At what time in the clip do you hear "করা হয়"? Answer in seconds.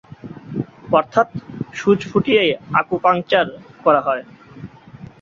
3.85-4.23